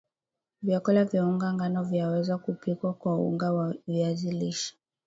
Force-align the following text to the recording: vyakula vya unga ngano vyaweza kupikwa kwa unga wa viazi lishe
vyakula 0.61 1.05
vya 1.05 1.25
unga 1.25 1.47
ngano 1.53 1.83
vyaweza 1.83 2.37
kupikwa 2.37 2.93
kwa 2.93 3.17
unga 3.19 3.51
wa 3.53 3.75
viazi 3.87 4.31
lishe 4.31 4.75